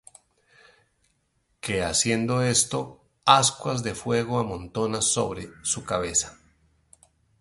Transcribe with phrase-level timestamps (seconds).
[1.59, 6.39] que haciendo esto, ascuas de fuego amontonas sobre su cabeza.